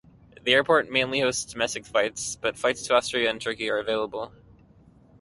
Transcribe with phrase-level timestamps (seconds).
[0.43, 4.31] The airport mainly hosts domestic flights, but flights to Austria and Turkey are available.